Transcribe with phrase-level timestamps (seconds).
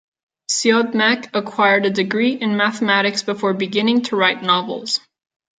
[0.49, 4.99] Siodmak acquired a degree in mathematics before beginning to write novels.